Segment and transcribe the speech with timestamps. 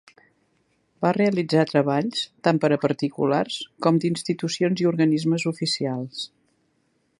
[1.05, 6.27] Va realitzar treballs tant per a particulars com d'institucions i organismes oficials.